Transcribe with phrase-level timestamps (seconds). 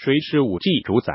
[0.00, 1.12] 谁是五 G 主宰？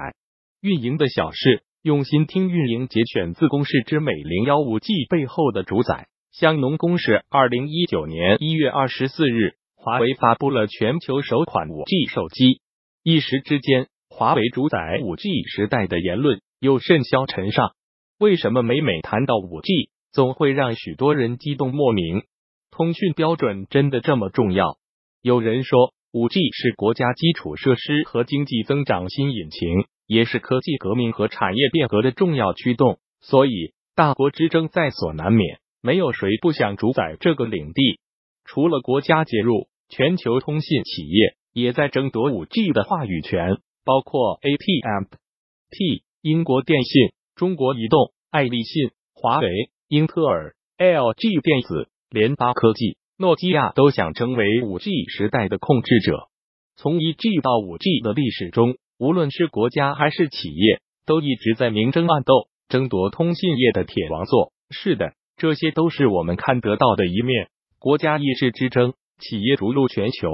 [0.60, 2.90] 运营的小事，用心听运营。
[2.90, 6.10] 节选自公式之美零幺五 G 背后的主宰。
[6.34, 7.24] 香农公式。
[7.30, 12.60] 二零一九年一月二十四日，华为发布了全球首款五 G 手机。
[13.04, 17.72] 一时之间，华为主宰五 G 时代的言论又甚嚣尘上。
[18.20, 22.24] 为什么每每谈到五 G，总会让许多人激动莫名？
[22.70, 24.78] 通讯标准真的这么重要？
[25.22, 33.00] 有人说，五 G 是国家基础设施和经济增长新引擎，也是科技革命和产业变革的重要驱动。
[33.20, 35.58] 所以，大国之争在所难免。
[35.82, 38.00] 没有谁不想主宰这个领地。
[38.46, 49.50] 除了国家介入，全球通信企业也在争夺五 G 的话语权，包括 AT&T、英国电信、中国移动、爱立信、华为、
[49.88, 56.28] 英特尔、LG 电子、联发科技、诺基亚都想成为五 G 时代的控制者。
[56.76, 64.52] 从一 G 到五 G 的历史中，无论是国家还是企业，都一直在明争暗斗，争夺通信业的铁王座。
[64.72, 65.14] 是的。
[65.38, 67.48] 这些都是我们看得到的一面，
[67.80, 70.30] 国家意识之争，企业逐鹿全球。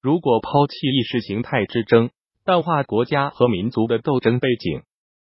[0.00, 2.08] 如果抛弃意识形态之争，
[2.46, 4.80] 淡化国家和民族的斗争背景，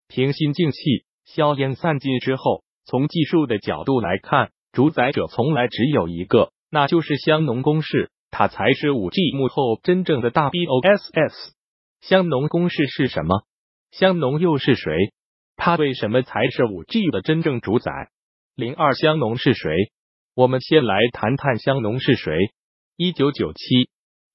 [0.07, 0.77] 平心静气，
[1.25, 11.53] 硝烟散尽之后，从技术的角度来看，主宰者从来只有一个，那就是香农公式，它才是五 G 幕后真正的大 BOSS。
[12.01, 13.43] 香农公式是什么？
[13.91, 14.91] 香农又是谁？
[15.55, 17.91] 他为什么才是五 G 的真正主宰？
[18.55, 19.71] 零二香农是谁？
[20.35, 22.37] 我们先来谈谈香农是谁。
[22.95, 23.89] 一九九七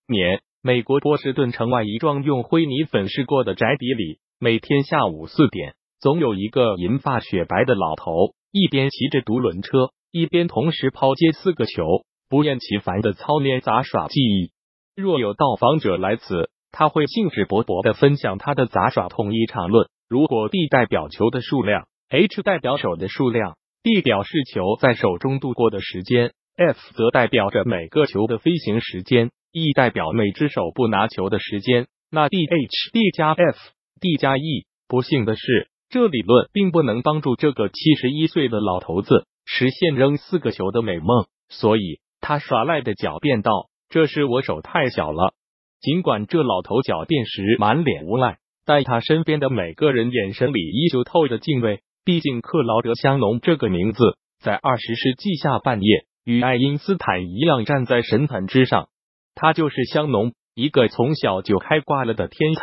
[0.07, 14.51] 年，美国波士顿城外一幢用灰泥粉饰过的宅邸里，每天下午四点，总有一个银发雪白的老头，一边骑着独轮车，一边同时抛接四个球，不厌其烦的操练杂耍技艺。
[14.97, 19.89] 若有到访者来此，他会兴致勃勃的分享他的杂耍统一场论。
[20.09, 23.57] 如果 D 代表球的数量，H 代表手的数量。
[23.83, 31.87] D 表示球在手中度过的时间，F 则代表着每个球的飞行时间，E 代表每只手不拿球的时间。
[32.11, 34.67] 那 D H D 加 F，D 加 E。
[34.87, 45.35] 不幸的是，这理论并不能帮助这个七十一岁的老头子实现扔四个球的美梦，所以他耍赖的狡辩道：“这是我手太小了。”
[45.83, 51.83] 尽管这老头狡辩时满脸无奈，但他身边的每个人眼神里依旧透着敬畏。
[52.03, 58.89] 毕竟，克劳德·香农这个名字在二十世纪下半叶与爱因斯坦一样站在神坛之上。
[59.35, 62.63] 他就是香农，一个从小就开挂了的天才。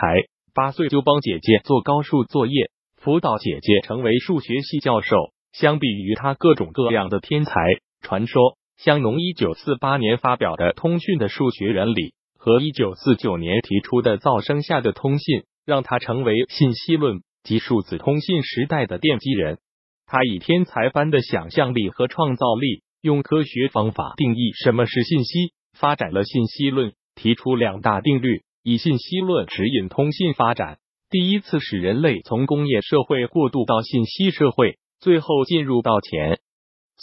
[0.55, 5.15] 八岁就帮姐姐做高数作业，辅导姐姐成为数学系教授。
[5.51, 7.53] 相比于他各种各样的天才
[8.01, 11.93] 传说，香农一九四八年发表的《通讯的数学原理》
[12.39, 17.21] 和一九四九年提出的噪声下的通信，让他成为信息论。
[17.43, 19.59] 及数字通信时代的奠基人，
[20.07, 30.77] 他以天才般的想象力和创造力，用科学方法定义什么是信息，发展了信息论，提出两大定律，以信息论指引通信发展，
[31.09, 36.39] 第一次使人类从工业社会过渡到信息社会，最后进入到前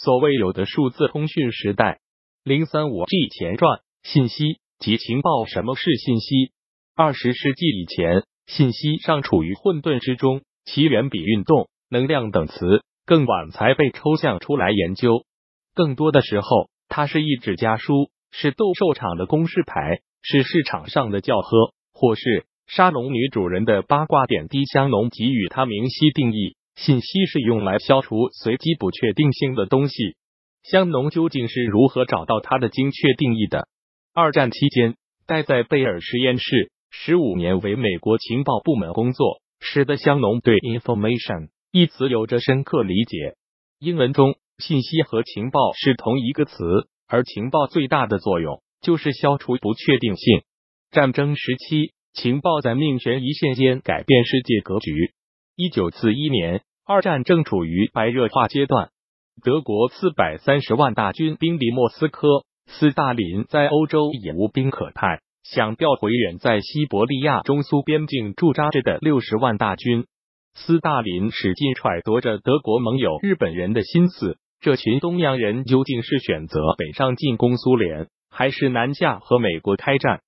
[0.01, 1.99] 所谓有的数字通讯时代。
[2.45, 5.45] 零三五 G 前传：信息及情报。
[5.45, 6.53] 什么是信息？
[6.95, 8.23] 二十世纪以前。
[8.47, 15.25] 信息尚处于混沌之中，其远比运动、能量等词更晚才被抽象出来研究。
[15.75, 24.63] 更多的时候，它是一纸家书，是斗兽场的公示牌，是市场上的叫喝，或是沙龙女主人的八卦点滴。
[24.63, 30.15] 香农给予它明晰定义：信息是用来消除随机不确定性的东西。
[30.63, 33.67] 香农究竟是如何找到它的精确定义的？
[34.13, 34.95] 二战期间，
[35.27, 36.71] 待在贝尔实验室。
[36.91, 43.35] 十五年为美国情报部门工作，使得香农对 “information” 一词有着深刻理解。
[43.77, 50.41] 英文中，信息和情报是同一个词，而情报最大的作用就是消除不确定性。
[50.91, 55.13] 战争时期，情报在命悬一线间改变世界格局。
[55.55, 58.89] 一九四一年，二战正处于白热化阶段，
[59.43, 62.27] 德国四百三十万大军兵临莫斯科，
[62.65, 65.19] 斯大林在欧洲也无兵可派。
[65.43, 70.07] 想调回远在西伯利亚中苏边境驻扎着的六十万大军，
[70.55, 74.39] 斯大林使劲揣度着德国盟友日本人的心思。
[74.59, 80.21] 这群东洋人究竟是选择北上进攻苏联，还是南下和美国开战？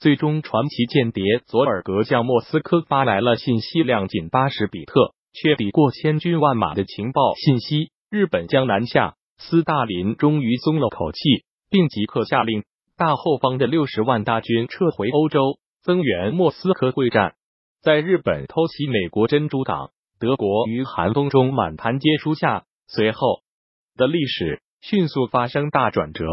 [0.00, 9.14] 最终，传奇间谍佐尔格向莫斯科发来了信息量仅八十比特，却抵过千军万马的情报信息：日本将南下。
[9.40, 11.20] 斯大林终于松了口气，
[11.70, 12.64] 并即刻下令。
[12.96, 17.34] 大后方的六十万大军撤回欧洲，增援莫斯科会战。
[17.80, 23.42] 在日本偷袭美国珍珠港，德国于寒风中满盘皆输下，随后
[23.96, 26.24] 的历史迅速发生大转折。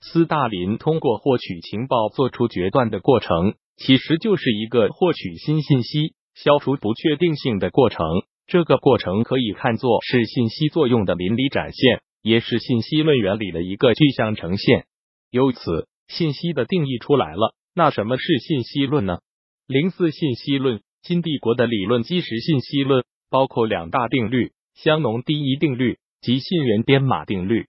[0.00, 8.06] 斯大林通过获取情报做出决断的过程，其实就是一个获取新信息、消除不确定性的过程。
[8.46, 14.84] 这个过程可以看作是信息作用的淋漓展现，也是信息论原理的一个具象呈现。
[15.30, 17.56] 由此，信息的定义出来了。
[17.74, 19.18] 那什么是信息论呢？
[19.66, 27.64] 零四信息论，新帝国的理论基石信息论包括两大定律：香农第一定律及信源编码定律；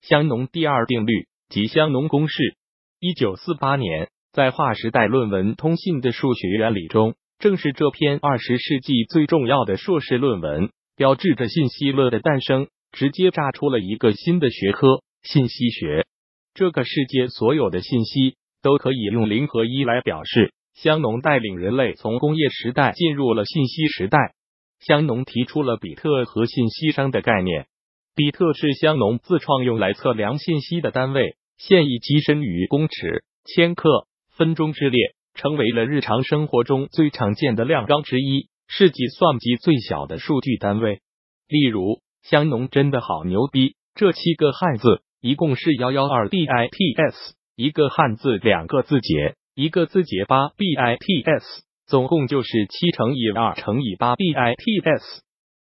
[0.00, 1.26] 香农第二定律。
[1.52, 2.56] 及香农公式。
[2.98, 16.06] 一九四八年，在划时代论文《通信的数学原理》中，正是这篇二十世纪最重要的硕士论文，标志着信息论的诞生，直接炸出了一个新的学科——信息学。
[16.54, 20.52] 这个世界所有的信息都可以用零和一来表示。
[20.74, 24.34] 香农带领人类从工业时代进入了信息时代。
[24.78, 27.66] 香农提出了比特和信息商的概念。
[28.14, 31.34] 比特是香农自创用来测量信息的单位。
[31.58, 41.00] 现已跻身于公尺、千克、分钟之列，成为了日常生活中最常见的量纲之一，是计算机最小的数据单位。
[41.48, 51.44] 例如，香农真的好牛逼，这七个汉字一共是幺幺二 bits，一个汉字两个字节，一个字节八 bits，
[51.86, 55.20] 总共就是七乘以二乘以八 bits。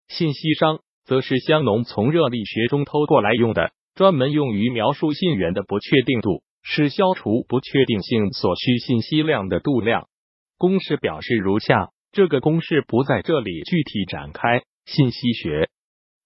[0.09, 3.73] 信息商则是香农从热力学中偷过来用的。
[3.97, 10.09] 专门用于描述信源的不确定度，是消除不确定性所需信息量的度量。
[10.59, 14.63] 公式表示如下，这个公式不在这里具体展开。
[14.87, 15.69] 信息学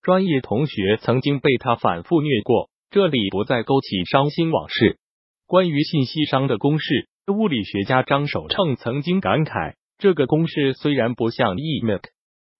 [0.01, 4.99] 专业同学曾经被他反复虐过，这里不再勾起伤心往事。
[5.47, 12.01] 关于信息商的公式，物理学家张守称曾经感慨，这个公式虽然不像 EMC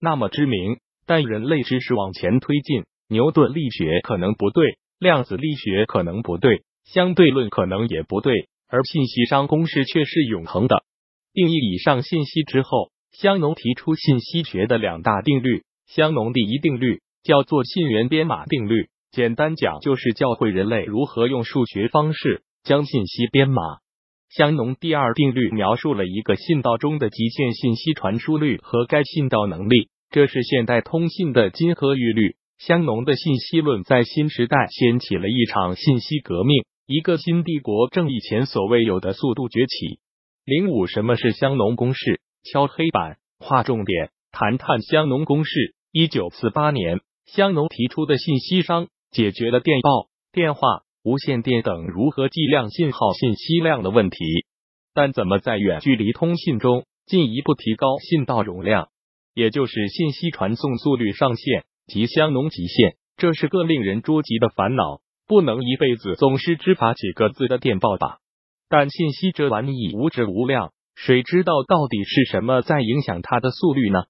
[0.01, 4.79] 那么知名，但人类知识往前推进，牛顿力学可能不对。
[4.99, 10.85] 量子力学可能不对，相对论可能也不对，而信息商公式却是永恒的。
[11.33, 15.65] 定义以上信息之后，香农提出信息学的两大定律。
[15.87, 23.61] 香农第一定律叫做信源编码定律，简单讲就是教会人类如何用数学方式将信息编码。
[24.31, 32.37] 香农第二定律描述了一个信道中的极限信息传输率和该信道能力，这是现代通信的金科玉律。
[32.59, 40.01] 香农的信息论在新时代掀起了一场信息革命，一个新帝国正以前所未有的速度崛起。
[40.45, 42.21] 零五，什么是香农公式？
[42.43, 45.75] 敲黑板，划重点，谈谈香农公式。
[45.93, 54.19] 一九四八年，香农提出的信息商解决了电报、电话、无线电等如何计量信号信息量的问题，
[54.93, 58.89] 但怎么在远距离通信中进一步提高信道容量，
[59.33, 61.65] 也就是信息传送速率上限？
[61.87, 65.01] 及香农极限，这是个令人捉急的烦恼。
[65.27, 68.19] 不能一辈子总是只发几个字的电报吧？
[68.69, 74.05] 但信息这玩意无质无量，谁知道到底是什么在影响它的速率呢？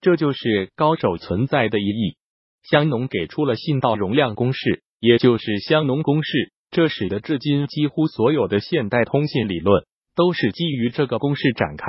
[0.00, 2.16] 这就是高手存在的意义。
[2.62, 6.52] 香农给出了信道容量公式，也就是香农公式。
[6.70, 9.84] 这使得至今几乎所有的现代通信理论
[10.14, 11.84] 都是基于这个公式展开。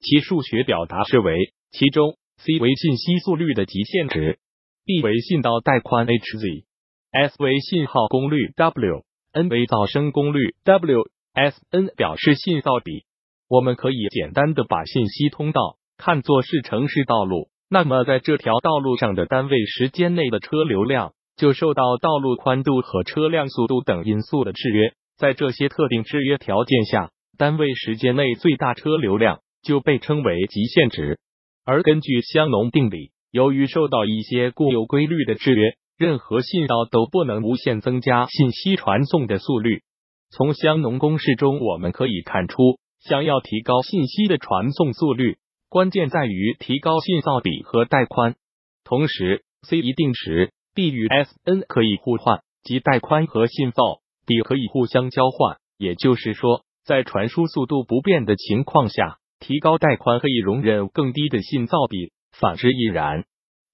[0.00, 4.38] 其数学表达是为：其中 c 为信息速率的极限值。
[4.84, 6.64] B 为信道带宽 Hz
[7.10, 13.04] S 为信号功率 W，N 为噪声功率 W，S，N 表示信噪比。
[13.48, 24.92] 我们可以简单的把信息通道看作是城市道路，那么在这条道路上的单位时间内的车流量就受到道路宽度和车辆速度等因素的制约。
[25.16, 31.18] 在这些特定制约条件下，单位时间内最大车流量就被称为极限值。
[31.64, 33.12] 而根据香农定理。
[33.30, 39.82] 由于受到一些固有规律的制约，任何信道都不能无限增加信息传送的速率。
[40.30, 45.38] 从香农公式中，我们可以看出，想要提高信息的传送速率，
[45.68, 48.36] 关键在于提高信噪比和带宽。
[48.84, 55.56] 同时，c 一定时，b 与 S_n 可以互换，即带宽和信噪比可以互相交换。
[55.78, 62.12] 也就是说，在传输速度不变的情况下，提高带宽可以容忍更低的信噪比。
[62.38, 63.24] 反之亦然。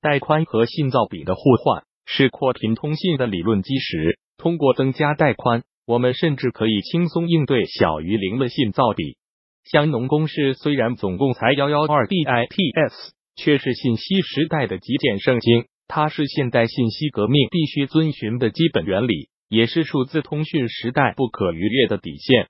[0.00, 4.18] 带宽和信噪比的互换是扩频通信的理论基石。
[4.37, 9.16] 通过增加带宽，我们甚至可以轻松应对小于零的信噪比。
[9.64, 15.66] 香农公式虽然总共才幺幺二 bits，却是信息时代的极简圣经。
[15.87, 22.49] 它是现代信息革命必须遵循的基本原理，也是数字通讯时代不可逾越的底线。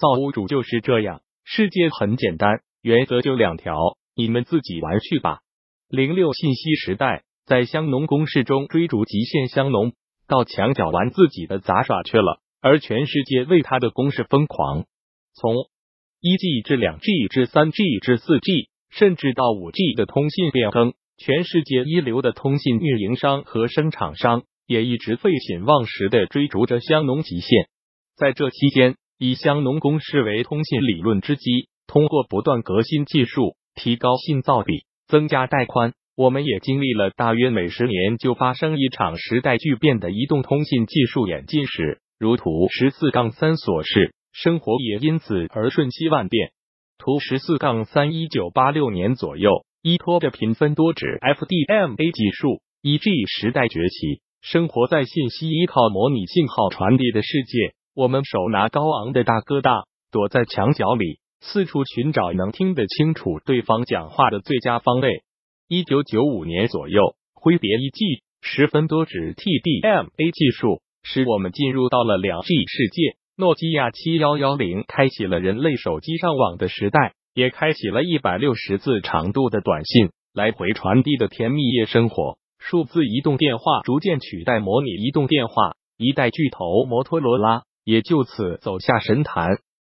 [0.00, 3.76] 造物主就是这样，世界很简单，原则就两条。
[4.16, 5.40] 你们自己玩去吧。
[5.88, 9.92] 零六信息时代，在香农攻势中追逐极限香农，
[10.26, 14.86] 到墙角玩自己的杂耍去了，而全世界为他的攻势疯狂。
[15.34, 15.54] 从
[16.20, 27.68] 一 G 至两 G 至三 G 至四 G，甚至到五 G 的通信变更，全世界一流的通信运营商和生产商也一直废寝忘食的追逐着香农极限。
[28.16, 42.00] 在这期间，以香农公式为通信理论之基，通过不断革新技术，提高信噪比，增加带宽，我们也经历了大约每十年就发生一场时代巨变的移动通信技术演进史。
[42.18, 44.14] 如图十四杠三所示。
[44.34, 46.50] 生活也因此而瞬息万变。
[46.98, 54.22] 图十四杠三，一九八六年左右，依托着频分多指 FDMA 技术，一 G 时代崛起。
[54.42, 65.22] 生活在信息依靠模拟信号传递的世界，我们手拿高昂的大哥大，躲在墙角里，四处寻找能听得清楚对方讲话的最佳方位。
[65.66, 73.16] 一九九五年左右，挥别一 G 十分多指 TDMA 技术，使我们进入到了两 G 世界。
[73.38, 82.36] 诺基亚七幺幺零开启了人类手机上网的时代，也开启了一百六十字长度的短信来回传递的甜蜜夜生活。
[82.58, 89.48] 数字移动电话逐渐取代模拟移动电话，一代巨头摩托罗拉也就此走下神坛。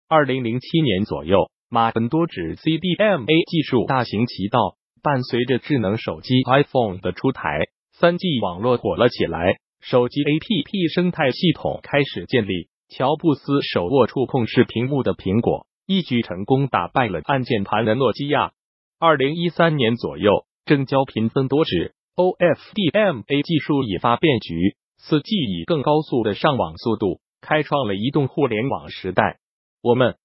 [0.09, 12.67] 二零零七年左右，马分多指 CDMA 技术大行其道，伴随着智能手机 iPhone 的出台，三 G 网络火了起来，手机 APP 生态系统开始建立。
[12.89, 18.51] 乔布斯手握触控式屏幕的苹果，一举成功打败了按键盘的诺基亚。
[18.99, 29.39] 二零一三年左右，正交频分多指 OFDMA 技术引发变局，四 G 以更高速的上网速度，开创了移动互联网时代。
[29.83, 30.17] 我们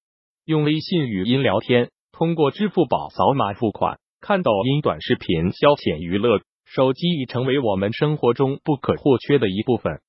[0.43, 10.00] 用微信语音聊天，通过支付宝扫码付款，看抖音短视频消遣娱乐，手机已成为我们生活中不可或缺的一部分。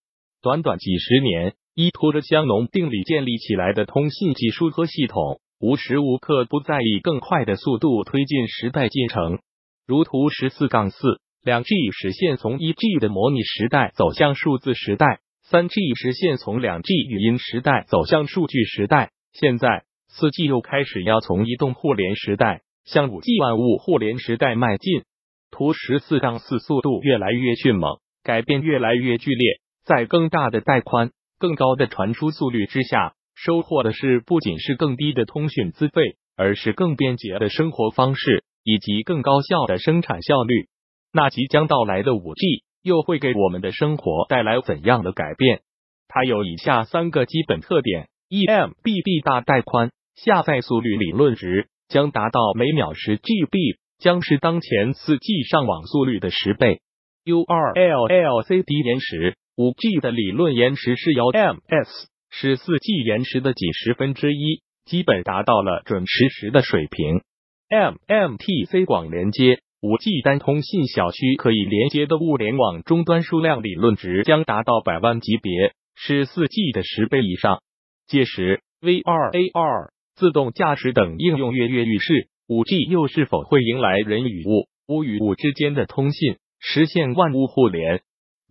[0.43, 1.55] 短短几十年。
[1.75, 9.39] 依托着香农定理建立起来的通信技术和系统，无时无刻不在以更快的速度推进时代进程。
[9.87, 19.11] 如图十四杠四，两 G 实现从一 G 的模拟时代走向数字时代，三 G 实现从两 G 语音时代走向数据时代。
[19.33, 25.03] 现在四 G 又开始要从移动互联时代向五 G 万物互联时代迈进。
[25.51, 31.11] 图十四杠四，速度越来越迅猛，改变越来越剧烈，在更大的带宽。
[31.39, 40.69] 更高的传输速率之下，收获的是不仅是更低的通讯资费，而是更便捷的生活方式以及更高效的生产效率。
[41.13, 45.61] 那即将到来的五 G 又会给我们的生活带来怎样的改变？
[46.09, 56.81] 它有以下三个基本特点：eMBB 大带宽，下载速率理论值将达到每秒十 GB，将是当前四 G 上网速率的十倍。
[57.27, 59.37] URLLCD 延时。
[59.55, 67.21] 五 G 的理论延迟是由 ms，是四 G 延迟的几十分之一，基本达到了准实时的水平。
[67.69, 77.61] MMTC 广连接，五 G 单通信小区可以连接的物联网终端数量理论值将达到百万级别，是四 G 的十倍以上。
[78.07, 88.03] 届时，VR、AR、自动驾驶等应用跃跃欲试，五 G 又是否会迎来人与物、物与物之间的通信，实现万物互联？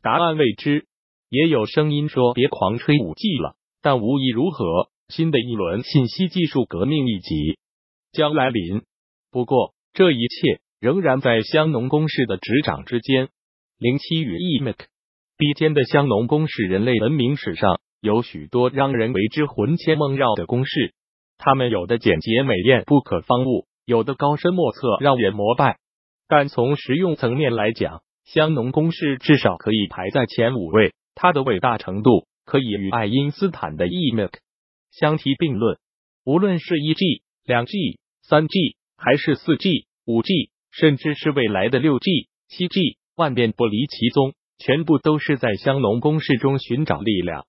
[0.01, 0.85] 答案未知。
[1.29, 7.57] 也有声音说别狂吹五 G 了，但无疑如何，新的一轮信息技术革命一级
[8.11, 8.81] 将来临。
[9.31, 13.29] 不过这一切仍然在香农公式的执掌之间。
[13.77, 14.75] 零七与 EMIC
[15.37, 20.93] 比肩的香农公式，人类文明史上有许多让人为之魂牵梦绕的公式，
[21.43, 25.79] 他们有的简洁美艳不可方物，有的高深莫测让人膜拜。
[26.27, 30.93] 但从实用层面来讲，香农公式至少可以排在前五位。
[31.15, 34.31] 它的伟大程度可以与爱因斯坦的 EMIC
[34.91, 35.79] 相提并论。
[36.23, 47.47] 无论是一 G、两 G、三 G，还是四 G、五 G，甚至是未来的六 G、七 G，万变不离其宗，全部都是在香农公式中寻找力量。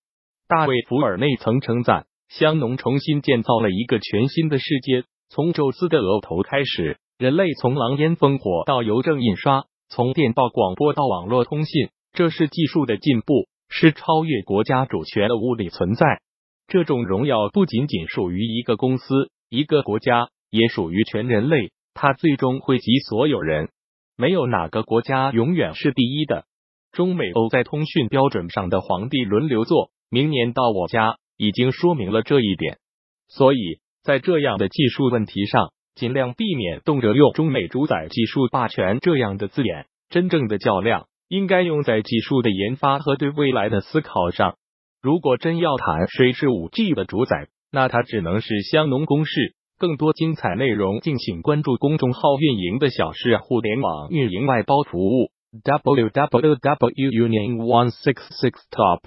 [0.49, 2.07] 大卫·福尔内曾称赞
[2.39, 5.05] 香农重新建造了一个全新的世界。
[5.29, 13.49] 从宙斯的额头开始，人类从狼烟烽火到邮政印刷，从电报广播到网络通信，这是技术的进步。
[13.75, 16.21] 是超越国家主权的物理存在。
[16.69, 21.71] 这种荣耀不仅仅属于一个公司、一个国家，也属于全人类。
[21.95, 23.71] 它最终惠及所有人。
[24.15, 26.45] 没有哪个国家永远是第一的。
[26.93, 32.79] 中美欧在通讯标准上的皇帝轮流坐，明年到我家已经说明了这一点。
[33.27, 39.87] 所以在这样的技术问题上，尽量避免动辄用“中美主宰技术霸权”这样的字眼。
[40.09, 44.55] 真正的较量应该用在技术的研发和对未来的思考上。
[45.03, 49.57] 如果真要谈谁是五 G 的主宰，那它只能是香农公式。
[49.79, 55.33] 更多精彩内容，敬请关注公众号“运营的小事互联网运营外包服务
[55.65, 59.01] ”w w w union one six six top。